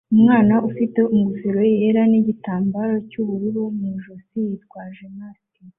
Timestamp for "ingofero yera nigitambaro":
1.15-2.95